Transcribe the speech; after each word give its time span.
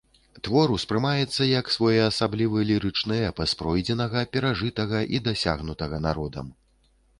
Твор 0.45 0.71
успрымаецца 0.77 1.41
як 1.59 1.65
своеасаблівы 1.75 2.63
лірычны 2.71 3.19
эпас 3.29 3.55
пройдзенага, 3.61 4.25
перажытага 4.33 5.05
і 5.17 5.23
дасягнутага 5.31 6.05
народам. 6.11 6.53